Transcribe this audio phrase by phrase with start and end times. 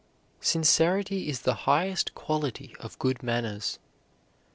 [0.39, 3.77] Sincerity is the highest quality of good manners.